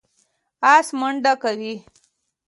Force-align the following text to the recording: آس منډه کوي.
آس 0.73 0.87
منډه 0.99 1.33
کوي. 1.43 1.75